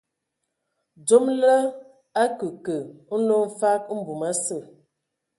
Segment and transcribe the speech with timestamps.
[1.05, 1.55] Dzom lə
[2.23, 2.77] akǝkǝ
[3.19, 4.57] nlo mfag mbum a sə.